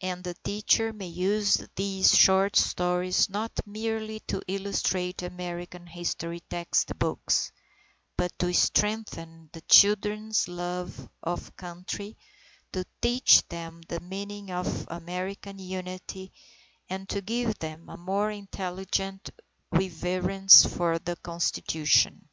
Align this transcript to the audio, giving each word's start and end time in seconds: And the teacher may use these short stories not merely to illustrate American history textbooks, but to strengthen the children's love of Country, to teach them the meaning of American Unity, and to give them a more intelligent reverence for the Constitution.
And 0.00 0.24
the 0.24 0.34
teacher 0.42 0.92
may 0.92 1.06
use 1.06 1.68
these 1.76 2.16
short 2.18 2.56
stories 2.56 3.28
not 3.30 3.60
merely 3.64 4.18
to 4.26 4.42
illustrate 4.48 5.22
American 5.22 5.86
history 5.86 6.40
textbooks, 6.40 7.52
but 8.16 8.36
to 8.40 8.52
strengthen 8.52 9.50
the 9.52 9.60
children's 9.60 10.48
love 10.48 11.08
of 11.22 11.54
Country, 11.56 12.16
to 12.72 12.84
teach 13.00 13.46
them 13.46 13.82
the 13.86 14.00
meaning 14.00 14.50
of 14.50 14.88
American 14.90 15.60
Unity, 15.60 16.32
and 16.90 17.08
to 17.10 17.20
give 17.20 17.56
them 17.60 17.88
a 17.88 17.96
more 17.96 18.32
intelligent 18.32 19.30
reverence 19.70 20.66
for 20.66 20.98
the 20.98 21.14
Constitution. 21.14 22.28